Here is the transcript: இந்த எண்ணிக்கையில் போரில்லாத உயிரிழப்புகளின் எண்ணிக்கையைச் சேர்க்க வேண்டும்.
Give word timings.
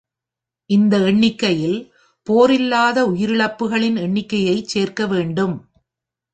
இந்த 0.69 0.97
எண்ணிக்கையில் 1.03 1.77
போரில்லாத 2.27 2.97
உயிரிழப்புகளின் 3.07 3.97
எண்ணிக்கையைச் 3.99 4.67
சேர்க்க 4.67 5.07
வேண்டும். 5.07 5.55